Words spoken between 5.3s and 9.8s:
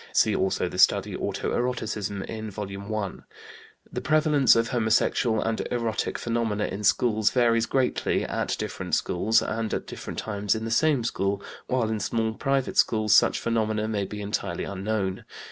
and erotic phenomena in schools varies greatly at different schools and